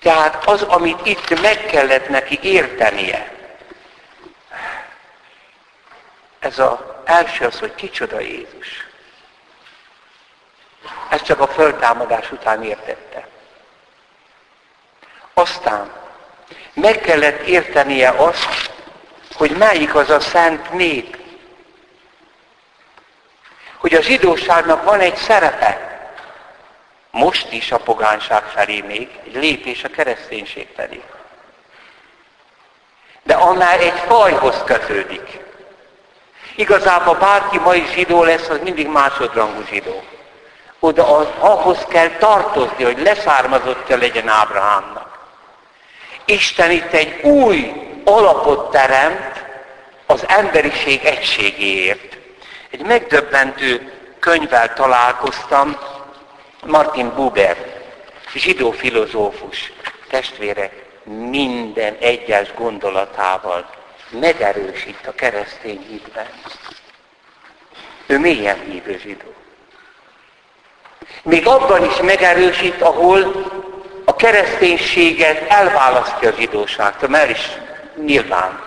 Tehát 0.00 0.44
az, 0.44 0.62
amit 0.62 1.06
itt 1.06 1.40
meg 1.40 1.66
kellett 1.66 2.08
neki 2.08 2.38
értenie, 2.42 3.32
ez 6.38 6.58
az 6.58 6.76
első 7.04 7.44
az, 7.44 7.58
hogy 7.58 7.74
kicsoda 7.74 8.20
Jézus. 8.20 8.89
Ezt 11.08 11.24
csak 11.24 11.40
a 11.40 11.46
föltámadás 11.46 12.32
után 12.32 12.62
értette. 12.62 13.28
Aztán 15.34 15.92
meg 16.72 17.00
kellett 17.00 17.46
értenie 17.46 18.08
azt, 18.08 18.72
hogy 19.34 19.50
melyik 19.50 19.94
az 19.94 20.10
a 20.10 20.20
szent 20.20 20.72
nép. 20.72 21.18
Hogy 23.76 23.94
a 23.94 24.02
zsidóságnak 24.02 24.84
van 24.84 25.00
egy 25.00 25.16
szerepe. 25.16 25.88
Most 27.10 27.52
is 27.52 27.72
a 27.72 27.78
pogányság 27.78 28.42
felé 28.42 28.80
még, 28.80 29.18
egy 29.24 29.34
lépés 29.34 29.84
a 29.84 29.88
kereszténység 29.88 30.68
felé. 30.74 31.02
De 33.22 33.34
annál 33.34 33.78
egy 33.78 33.98
fajhoz 33.98 34.62
kötődik. 34.64 35.38
Igazából 36.54 37.14
bárki 37.14 37.58
mai 37.58 37.86
zsidó 37.94 38.22
lesz, 38.22 38.48
az 38.48 38.58
mindig 38.62 38.86
másodrangú 38.86 39.64
zsidó. 39.66 40.04
Oda 40.80 41.06
ahhoz 41.38 41.84
kell 41.88 42.08
tartozni, 42.08 42.84
hogy 42.84 42.98
leszármazottja 42.98 43.96
legyen 43.96 44.28
Ábrahámnak. 44.28 45.18
Isten 46.24 46.70
itt 46.70 46.92
egy 46.92 47.20
új 47.22 47.72
alapot 48.04 48.70
teremt 48.70 49.44
az 50.06 50.24
emberiség 50.28 51.04
egységéért. 51.04 52.16
Egy 52.70 52.82
megdöbbentő 52.82 53.92
könyvvel 54.18 54.72
találkoztam, 54.72 55.76
Martin 56.66 57.14
Buber, 57.14 57.56
zsidó 58.34 58.70
filozófus, 58.70 59.72
testvérek, 60.08 60.84
minden 61.04 61.96
egyes 62.00 62.54
gondolatával 62.54 63.70
megerősít 64.10 65.06
a 65.06 65.14
keresztény 65.14 65.86
hitben. 65.88 66.26
Ő 68.06 68.18
mélyen 68.18 68.60
hívő 68.60 68.98
zsidó. 68.98 69.34
Még 71.22 71.46
abban 71.46 71.84
is 71.84 71.96
megerősít, 71.96 72.82
ahol 72.82 73.44
a 74.04 74.16
kereszténységet 74.16 75.50
elválasztja 75.50 76.28
a 76.28 76.34
zsidóságtól, 76.38 77.08
mert 77.08 77.30
is 77.30 77.48
nyilván. 78.04 78.60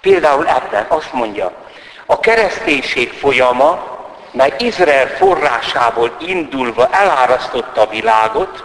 Például 0.00 0.48
ebben 0.48 0.86
azt 0.88 1.12
mondja, 1.12 1.52
a 2.06 2.20
kereszténység 2.20 3.12
folyama, 3.12 3.94
mely 4.32 4.54
Izrael 4.58 5.06
forrásából 5.08 6.16
indulva 6.18 6.88
elárasztotta 6.90 7.80
a 7.80 7.88
világot, 7.88 8.64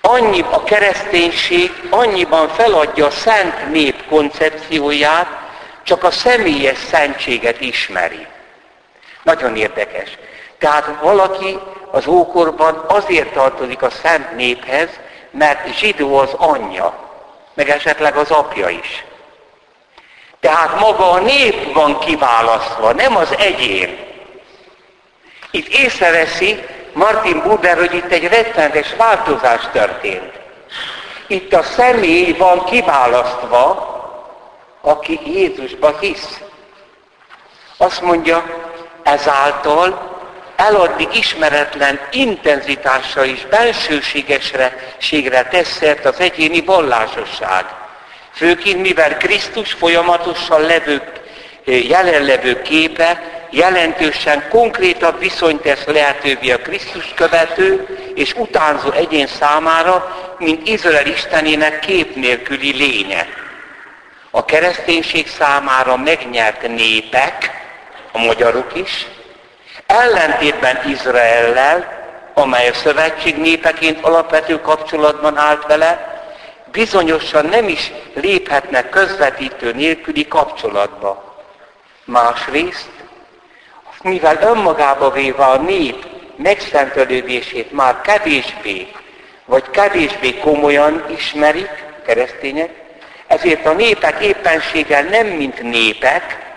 annyi 0.00 0.44
a 0.50 0.64
kereszténység 0.64 1.72
annyiban 1.90 2.48
feladja 2.48 3.06
a 3.06 3.10
szent 3.10 3.70
nép 3.70 4.06
koncepcióját, 4.08 5.26
csak 5.82 6.04
a 6.04 6.10
személyes 6.10 6.78
szentséget 6.78 7.60
ismeri. 7.60 8.26
Nagyon 9.22 9.56
érdekes. 9.56 10.18
Tehát 10.58 10.98
valaki 11.00 11.58
az 11.90 12.06
ókorban 12.06 12.84
azért 12.88 13.32
tartozik 13.32 13.82
a 13.82 13.90
szent 13.90 14.36
néphez, 14.36 14.88
mert 15.30 15.74
zsidó 15.74 16.16
az 16.16 16.32
anyja, 16.36 16.94
meg 17.54 17.68
esetleg 17.68 18.16
az 18.16 18.30
apja 18.30 18.68
is. 18.68 19.04
Tehát 20.40 20.80
maga 20.80 21.10
a 21.10 21.20
nép 21.20 21.72
van 21.72 21.98
kiválasztva, 21.98 22.92
nem 22.92 23.16
az 23.16 23.36
egyén. 23.38 23.98
Itt 25.50 25.68
észreveszi 25.68 26.64
Martin 26.92 27.42
Buber, 27.42 27.76
hogy 27.76 27.94
itt 27.94 28.12
egy 28.12 28.28
rettenetes 28.28 28.94
változás 28.94 29.68
történt. 29.72 30.32
Itt 31.26 31.52
a 31.52 31.62
személy 31.62 32.32
van 32.32 32.64
kiválasztva, 32.64 33.86
aki 34.80 35.20
Jézusba 35.24 35.98
hisz. 35.98 36.40
Azt 37.76 38.00
mondja, 38.00 38.44
ezáltal 39.12 40.16
eladdig 40.56 41.08
ismeretlen 41.12 42.00
intenzitásra 42.10 43.24
és 43.24 43.46
bensőségesre 43.50 44.72
tesz 45.50 45.76
szert 45.76 46.04
az 46.04 46.20
egyéni 46.20 46.60
vallásosság. 46.60 47.64
Főként 48.34 48.80
mivel 48.80 49.16
Krisztus 49.16 49.72
folyamatosan 49.72 50.60
levő, 50.60 51.02
jelenlevő 51.64 52.62
képe 52.62 53.20
jelentősen 53.50 54.48
konkrétabb 54.48 55.18
viszonyt 55.18 55.62
tesz 55.62 55.84
lehetővé 55.84 56.50
a 56.50 56.58
Krisztus 56.58 57.12
követő 57.14 57.86
és 58.14 58.34
utánzó 58.34 58.90
egyén 58.90 59.26
számára, 59.26 60.16
mint 60.38 60.68
Izrael 60.68 61.06
Istenének 61.06 61.78
kép 61.78 62.14
nélküli 62.14 62.72
lénye. 62.76 63.26
A 64.30 64.44
kereszténység 64.44 65.28
számára 65.28 65.96
megnyert 65.96 66.68
népek, 66.68 67.57
a 68.18 68.24
magyarok 68.24 68.74
is, 68.74 69.06
ellentétben 69.86 70.78
Izraellel, 70.86 71.96
amely 72.34 72.68
a 72.68 72.74
szövetség 72.74 73.36
népeként 73.36 74.04
alapvető 74.04 74.60
kapcsolatban 74.60 75.36
állt 75.36 75.66
vele, 75.66 76.22
bizonyosan 76.72 77.46
nem 77.46 77.68
is 77.68 77.92
léphetnek 78.14 78.88
közvetítő 78.88 79.72
nélküli 79.72 80.28
kapcsolatba. 80.28 81.42
Másrészt, 82.04 82.90
mivel 84.02 84.38
önmagába 84.42 85.10
véve 85.10 85.44
a 85.44 85.56
nép 85.56 86.06
megszentelődését 86.36 87.72
már 87.72 88.00
kevésbé, 88.00 88.92
vagy 89.44 89.70
kevésbé 89.70 90.38
komolyan 90.38 91.04
ismerik 91.08 91.84
keresztények, 92.06 92.70
ezért 93.26 93.66
a 93.66 93.72
népek 93.72 94.20
éppenséggel 94.20 95.02
nem 95.02 95.26
mint 95.26 95.62
népek, 95.62 96.47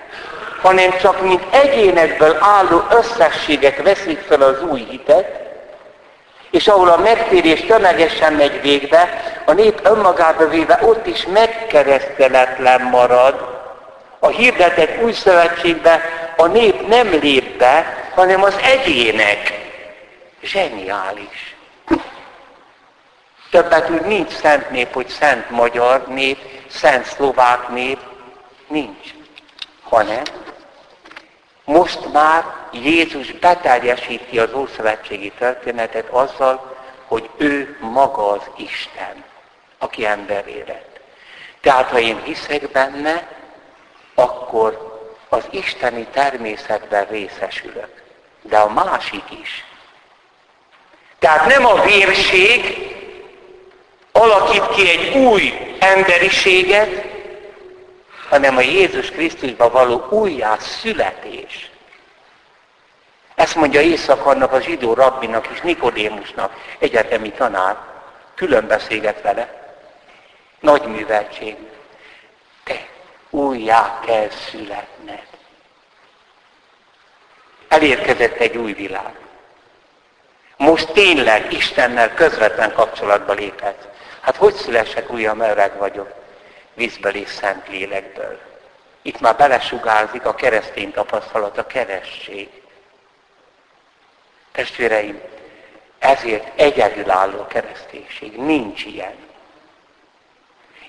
hanem 0.61 0.97
csak 0.97 1.21
mint 1.21 1.43
egyénekből 1.49 2.37
álló 2.39 2.83
összességek 2.89 3.83
veszik 3.83 4.19
fel 4.19 4.41
az 4.41 4.63
új 4.63 4.85
hitet, 4.89 5.39
és 6.51 6.67
ahol 6.67 6.89
a 6.89 6.97
megtérés 6.97 7.61
tömegesen 7.61 8.33
megy 8.33 8.61
végbe, 8.61 9.23
a 9.45 9.51
nép 9.51 9.79
önmagába 9.83 10.47
véve 10.47 10.79
ott 10.81 11.05
is 11.05 11.25
megkereszteletlen 11.25 12.81
marad. 12.81 13.59
A 14.19 14.27
hirdetett 14.27 15.01
új 15.03 15.11
szövetségbe 15.11 16.01
a 16.37 16.47
nép 16.47 16.87
nem 16.87 17.09
lép 17.09 17.57
be, 17.57 18.07
hanem 18.15 18.43
az 18.43 18.55
egyének. 18.63 19.59
Zseniális. 20.41 21.55
Többet 23.51 23.89
úgy 23.89 24.01
nincs 24.01 24.31
szent 24.31 24.69
nép, 24.69 24.93
hogy 24.93 25.07
szent 25.07 25.49
magyar 25.49 26.07
nép, 26.07 26.37
szent 26.69 27.05
szlovák 27.05 27.67
nép. 27.67 27.99
Nincs. 28.67 29.07
Hanem 29.89 30.21
most 31.71 32.11
már 32.13 32.45
Jézus 32.71 33.31
beteljesíti 33.31 34.39
az 34.39 34.53
Ószövetségi 34.53 35.31
történetet 35.37 36.09
azzal, 36.09 36.75
hogy 37.07 37.29
ő 37.37 37.77
maga 37.79 38.29
az 38.29 38.41
Isten, 38.57 39.23
aki 39.77 40.05
emberé 40.05 40.63
lett. 40.67 40.99
Tehát 41.61 41.89
ha 41.89 41.99
én 41.99 42.21
hiszek 42.23 42.71
benne, 42.71 43.27
akkor 44.15 44.99
az 45.29 45.43
isteni 45.49 46.07
természetben 46.11 47.05
részesülök. 47.05 48.03
De 48.41 48.57
a 48.57 48.69
másik 48.69 49.23
is. 49.41 49.65
Tehát 51.19 51.45
nem 51.47 51.65
a 51.65 51.81
vérség 51.81 52.89
alakít 54.11 54.67
ki 54.67 54.89
egy 54.89 55.15
új 55.15 55.75
emberiséget, 55.79 57.10
hanem 58.31 58.57
a 58.57 58.61
Jézus 58.61 59.09
Krisztusban 59.09 59.71
való 59.71 60.07
újjá 60.09 60.57
születés. 60.57 61.69
Ezt 63.35 63.55
mondja 63.55 63.81
Észak 63.81 64.25
annak 64.25 64.51
a 64.51 64.61
zsidó 64.61 64.93
rabbinak 64.93 65.47
és 65.47 65.61
Nikodémusnak, 65.61 66.53
egyetemi 66.79 67.31
tanár, 67.31 67.77
külön 68.35 68.67
beszélget 68.67 69.21
vele. 69.21 69.73
Nagy 70.59 70.81
műveltség. 70.81 71.55
Te 72.63 72.87
újjá 73.29 73.99
kell 74.05 74.29
születned. 74.29 75.27
Elérkezett 77.67 78.37
egy 78.37 78.57
új 78.57 78.73
világ. 78.73 79.15
Most 80.57 80.91
tényleg 80.91 81.53
Istennel 81.53 82.13
közvetlen 82.13 82.73
kapcsolatba 82.73 83.33
léphetsz. 83.33 83.83
Hát 84.21 84.35
hogy 84.35 84.53
szülessek 84.53 85.11
újra, 85.11 85.35
öreg 85.49 85.77
vagyok? 85.77 86.20
Vízből 86.81 87.15
és 87.15 87.29
szent 87.29 87.67
lélekből. 87.67 88.39
Itt 89.01 89.19
már 89.19 89.35
belesugárzik 89.35 90.25
a 90.25 90.35
keresztény 90.35 90.91
tapasztalat, 90.91 91.57
a 91.57 91.67
keresség. 91.67 92.49
Testvéreim, 94.51 95.21
ezért 95.99 96.59
egyedülálló 96.59 97.47
kereszténység. 97.47 98.37
Nincs 98.37 98.85
ilyen. 98.85 99.15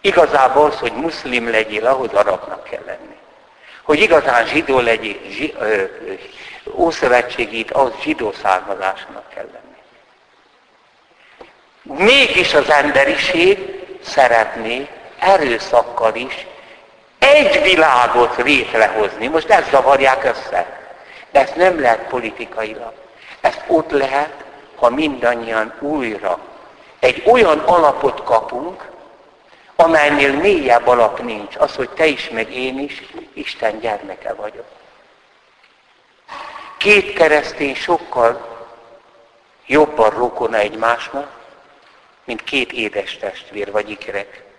Igazából 0.00 0.66
az, 0.66 0.78
hogy 0.78 0.92
muszlim 0.92 1.50
legyél, 1.50 1.86
ahhoz 1.86 2.12
arabnak 2.12 2.64
kell 2.64 2.84
lenni. 2.86 3.16
Hogy 3.82 4.00
igazán 4.00 4.46
zsidó 4.46 4.78
legyél, 4.78 5.20
zsi, 5.30 5.54
ö, 5.58 5.64
ö, 5.64 5.84
ószövetségét, 6.70 7.70
az 7.70 7.92
zsidó 8.02 8.32
származásnak 8.32 9.28
kell 9.34 9.48
lenni. 9.52 9.80
Mégis 12.04 12.54
az 12.54 12.70
emberiség 12.70 13.58
szeretné 14.02 14.88
erőszakkal 15.22 16.14
is 16.14 16.46
egy 17.18 17.62
világot 17.62 18.36
létrehozni. 18.36 19.26
Most 19.26 19.50
ezt 19.50 19.70
zavarják 19.70 20.24
össze. 20.24 20.80
De 21.30 21.40
ezt 21.40 21.56
nem 21.56 21.80
lehet 21.80 22.08
politikailag. 22.08 22.92
Ezt 23.40 23.64
ott 23.66 23.90
lehet, 23.90 24.44
ha 24.76 24.90
mindannyian 24.90 25.74
újra 25.80 26.38
egy 27.00 27.22
olyan 27.26 27.58
alapot 27.58 28.24
kapunk, 28.24 28.90
amelynél 29.76 30.32
mélyebb 30.32 30.86
alap 30.86 31.20
nincs. 31.20 31.56
Az, 31.56 31.74
hogy 31.74 31.90
te 31.90 32.06
is, 32.06 32.28
meg 32.28 32.54
én 32.54 32.78
is 32.78 33.02
Isten 33.32 33.78
gyermeke 33.78 34.32
vagyok. 34.32 34.66
Két 36.76 37.12
keresztény 37.12 37.74
sokkal 37.74 38.50
jobban 39.66 40.10
rokona 40.10 40.56
egymásnak, 40.56 41.30
mint 42.24 42.44
két 42.44 42.72
édes 42.72 43.16
testvér 43.16 43.70
vagy 43.70 43.90
ikrek. 43.90 44.51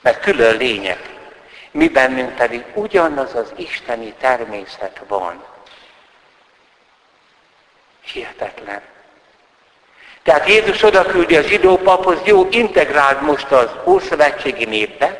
Mert 0.00 0.20
külön 0.20 0.56
lények. 0.56 1.08
Mi 1.70 1.88
bennünk 1.88 2.34
pedig 2.34 2.64
ugyanaz 2.74 3.34
az 3.34 3.52
isteni 3.56 4.14
természet 4.20 5.00
van. 5.08 5.44
Hihetetlen. 8.12 8.80
Tehát 10.22 10.48
Jézus 10.48 10.82
oda 10.82 11.04
küldi 11.04 11.36
a 11.36 11.42
zsidó 11.42 11.76
paphoz, 11.76 12.18
jó, 12.24 12.48
integrált 12.50 13.20
most 13.20 13.50
az 13.50 13.68
Ószövetségi 13.84 14.64
népbe, 14.64 15.18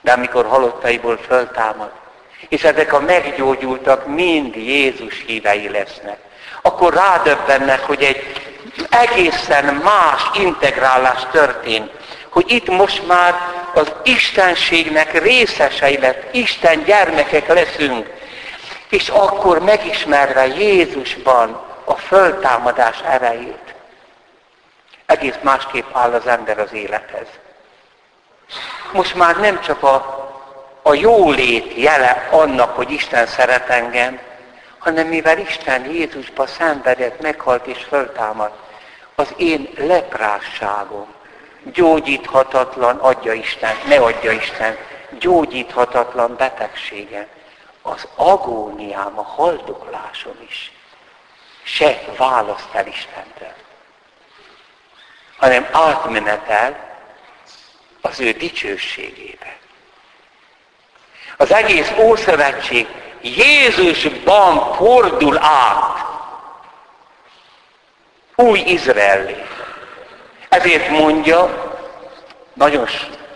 de 0.00 0.12
amikor 0.12 0.46
halottaiból 0.46 1.16
föltámad, 1.16 1.90
és 2.48 2.64
ezek 2.64 2.92
a 2.92 3.00
meggyógyultak 3.00 4.06
mind 4.06 4.54
Jézus 4.54 5.24
hívei 5.26 5.68
lesznek, 5.68 6.18
akkor 6.62 6.94
rádöbbennek, 6.94 7.80
hogy 7.80 8.02
egy 8.02 8.22
egészen 8.90 9.74
más 9.74 10.22
integrálás 10.34 11.26
történt, 11.30 11.90
hogy 12.34 12.50
itt 12.50 12.68
most 12.68 13.06
már 13.06 13.34
az 13.74 13.92
Istenségnek 14.02 15.22
részesei 15.22 15.98
lett, 15.98 16.34
Isten 16.34 16.84
gyermekek 16.84 17.48
leszünk, 17.48 18.10
és 18.88 19.08
akkor 19.08 19.58
megismerve 19.58 20.46
Jézusban 20.46 21.60
a 21.84 21.94
föltámadás 21.94 23.00
erejét, 23.08 23.74
egész 25.06 25.34
másképp 25.40 25.86
áll 25.92 26.12
az 26.12 26.26
ember 26.26 26.58
az 26.58 26.72
élethez. 26.72 27.26
Most 28.92 29.14
már 29.14 29.36
nem 29.36 29.60
csak 29.60 29.82
a, 29.82 29.94
a 30.82 30.94
jólét 30.94 31.72
jele 31.76 32.28
annak, 32.30 32.76
hogy 32.76 32.90
Isten 32.90 33.26
szeret 33.26 33.68
engem, 33.68 34.18
hanem 34.78 35.06
mivel 35.06 35.38
Isten 35.38 35.90
Jézusba 35.90 36.46
szenvedett, 36.46 37.20
meghalt 37.20 37.66
és 37.66 37.84
föltámadt, 37.88 38.54
az 39.14 39.34
én 39.36 39.68
leprásságom, 39.76 41.13
gyógyíthatatlan, 41.72 42.96
adja 42.96 43.32
Isten, 43.32 43.76
ne 43.86 43.96
adja 43.96 44.32
Isten, 44.32 44.78
gyógyíthatatlan 45.18 46.36
betegsége, 46.36 47.28
az 47.82 48.08
agóniám, 48.14 49.18
a 49.18 49.22
haldoklásom 49.22 50.36
is 50.48 50.72
se 51.62 52.00
választ 52.16 52.68
el 52.72 52.86
Istentől, 52.86 53.52
hanem 55.36 55.68
átmenetel 55.72 56.96
az 58.00 58.20
ő 58.20 58.32
dicsőségébe. 58.32 59.56
Az 61.36 61.52
egész 61.52 61.92
Ószövetség 61.98 62.86
Jézusban 63.20 64.74
fordul 64.74 65.38
át 65.38 66.04
új 68.36 68.58
Izraellé. 68.58 69.44
Ezért 70.54 70.88
mondja, 70.88 71.72
nagyon 72.52 72.88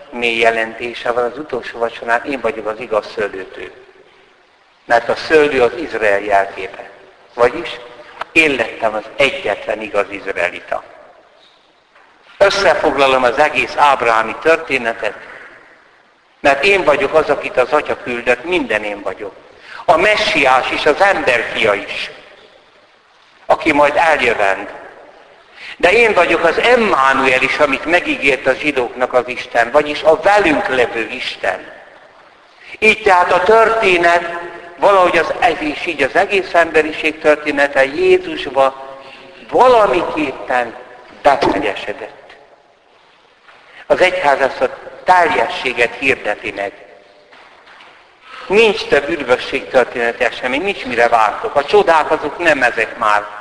mély 0.09 0.37
jelentése 0.37 1.11
van 1.11 1.23
az 1.23 1.37
utolsó 1.37 1.79
vacsorán, 1.79 2.23
én 2.23 2.39
vagyok 2.39 2.67
az 2.67 2.79
igaz 2.79 3.11
szőlőtő. 3.15 3.71
Mert 4.85 5.09
a 5.09 5.15
szőlő 5.15 5.61
az 5.61 5.71
Izrael 5.77 6.19
jelképe. 6.19 6.89
Vagyis 7.33 7.69
én 8.31 8.55
lettem 8.55 8.93
az 8.93 9.03
egyetlen 9.15 9.81
igaz 9.81 10.05
izraelita. 10.09 10.83
Összefoglalom 12.37 13.23
az 13.23 13.37
egész 13.37 13.73
Ábrámi 13.75 14.35
történetet, 14.41 15.17
mert 16.39 16.63
én 16.63 16.83
vagyok 16.83 17.13
az, 17.13 17.29
akit 17.29 17.57
az 17.57 17.71
Atya 17.71 17.97
küldött, 18.03 18.43
minden 18.43 18.83
én 18.83 19.01
vagyok. 19.01 19.33
A 19.85 19.97
messiás 19.97 20.71
is, 20.71 20.85
az 20.85 21.01
emberfia 21.01 21.73
is, 21.73 22.11
aki 23.45 23.73
majd 23.73 23.95
eljövend. 23.95 24.78
De 25.79 25.91
én 25.91 26.13
vagyok 26.13 26.43
az 26.43 26.57
Emmanuel 26.57 27.41
is, 27.41 27.57
amit 27.57 27.85
megígért 27.85 28.47
a 28.47 28.53
zsidóknak 28.53 29.13
az 29.13 29.27
Isten, 29.27 29.71
vagyis 29.71 30.03
a 30.03 30.19
velünk 30.21 30.67
levő 30.67 31.07
Isten. 31.11 31.71
Így 32.79 33.01
tehát 33.01 33.31
a 33.31 33.43
történet, 33.43 34.39
valahogy 34.77 35.17
az, 35.17 35.33
és 35.59 35.85
így 35.85 36.03
az 36.03 36.15
egész 36.15 36.53
emberiség 36.53 37.19
története 37.19 37.85
Jézusba 37.85 38.97
valamiképpen 39.49 40.75
betegyesedett. 41.21 42.35
Az 43.85 44.01
egyház 44.01 44.39
ezt 44.39 44.61
a 44.61 44.77
teljességet 45.03 45.95
hirdeti 45.99 46.51
meg. 46.51 46.71
Nincs 48.47 48.85
több 48.85 49.09
üdvösség 49.09 49.67
történet 49.67 50.21
esemény, 50.21 50.61
nincs 50.61 50.85
mire 50.85 51.07
vártok. 51.07 51.55
A 51.55 51.65
csodák 51.65 52.11
azok 52.11 52.37
nem 52.37 52.63
ezek 52.63 52.97
már. 52.97 53.38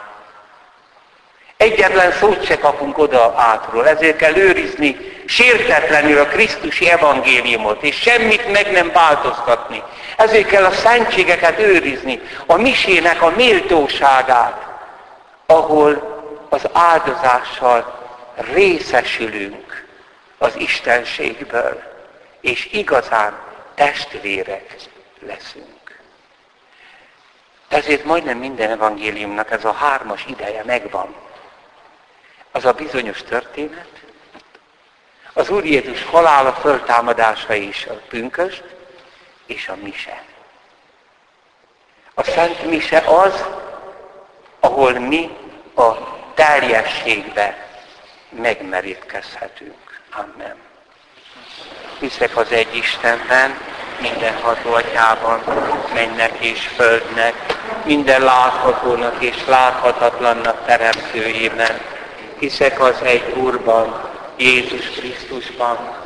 Egyetlen 1.59 2.13
szót 2.13 2.45
se 2.45 2.59
kapunk 2.59 2.99
oda 2.99 3.35
átról, 3.37 3.89
ezért 3.89 4.17
kell 4.17 4.37
őrizni 4.37 4.97
sértetlenül 5.27 6.19
a 6.19 6.27
Krisztusi 6.27 6.91
evangéliumot, 6.91 7.83
és 7.83 7.97
semmit 7.97 8.53
meg 8.53 8.73
nem 8.73 8.91
változtatni. 8.93 9.83
Ezért 10.17 10.49
kell 10.49 10.65
a 10.65 10.73
szentségeket 10.73 11.59
őrizni, 11.59 12.21
a 12.47 12.57
misének 12.57 13.23
a 13.23 13.33
méltóságát, 13.37 14.67
ahol 15.47 16.17
az 16.49 16.69
áldozással 16.73 17.99
részesülünk 18.53 19.87
az 20.39 20.57
Istenségből, 20.57 21.83
és 22.41 22.69
igazán 22.73 23.39
testvérek 23.75 24.77
leszünk. 25.27 26.01
Ezért 27.69 28.05
majdnem 28.05 28.39
minden 28.39 28.71
evangéliumnak 28.71 29.51
ez 29.51 29.65
a 29.65 29.73
hármas 29.73 30.25
ideje 30.29 30.63
megvan. 30.65 31.15
Az 32.59 32.65
a 32.65 32.73
bizonyos 32.73 33.23
történet, 33.23 33.89
az 35.33 35.51
Úr 35.51 35.65
Jézus 35.65 36.05
halála, 36.05 36.53
föltámadása 36.53 37.55
is 37.55 37.87
a 37.87 37.93
pünköst, 38.09 38.65
és 39.47 39.69
a 39.69 39.77
mise. 39.83 40.23
A 42.15 42.23
Szent 42.23 42.63
Mise 42.63 42.99
az, 42.99 43.45
ahol 44.61 44.93
mi 44.93 45.37
a 45.75 45.93
teljességbe 46.35 47.69
megmerítkezhetünk. 48.29 50.01
Amen. 50.11 50.57
Hiszek 51.99 52.37
az 52.37 52.53
egy 52.53 52.77
Istenben, 52.77 53.59
mindenható 54.01 54.73
atyában, 54.73 55.43
mennek 55.95 56.45
és 56.45 56.67
földnek, 56.67 57.35
minden 57.85 58.23
láthatónak 58.23 59.23
és 59.23 59.47
láthatatlannak 59.47 60.67
teremtőjében. 60.67 61.88
Hiszek 62.39 62.81
az 62.81 63.03
egy 63.03 63.35
Úrban, 63.37 64.11
Jézus 64.37 64.91
Krisztusban, 64.91 65.98